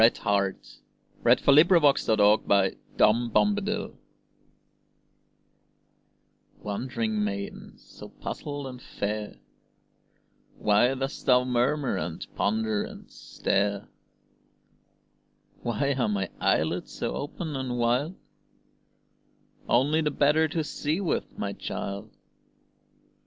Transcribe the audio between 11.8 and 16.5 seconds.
and ponder and stare? "Why are my